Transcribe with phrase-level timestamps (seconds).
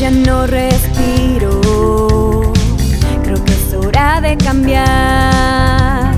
[0.00, 1.60] ya no respiro.
[3.22, 6.14] Creo que es hora de cambiar.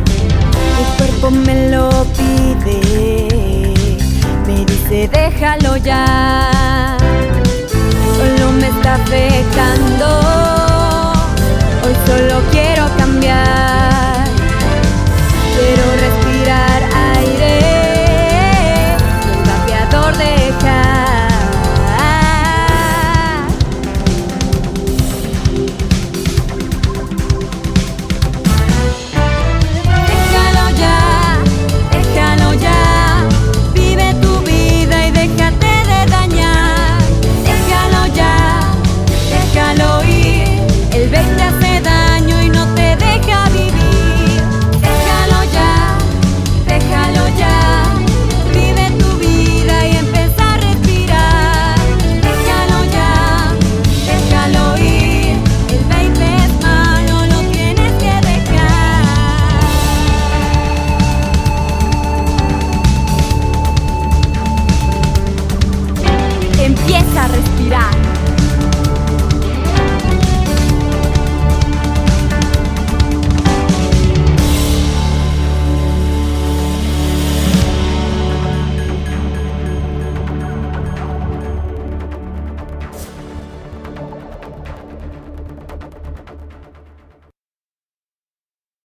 [0.78, 3.74] Mi cuerpo me lo pide.
[4.46, 6.61] Me dice, déjalo ya.